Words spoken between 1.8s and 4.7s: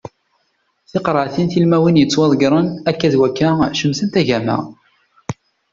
yettwadeggren akka d wakka cemtent agama.